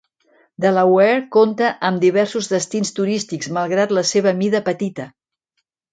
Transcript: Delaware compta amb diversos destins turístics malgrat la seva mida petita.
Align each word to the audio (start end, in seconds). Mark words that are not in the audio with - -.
Delaware 0.63 1.19
compta 1.35 1.69
amb 1.89 2.01
diversos 2.05 2.49
destins 2.55 2.93
turístics 3.01 3.53
malgrat 3.59 3.95
la 3.99 4.05
seva 4.13 4.37
mida 4.41 4.63
petita. 4.71 5.07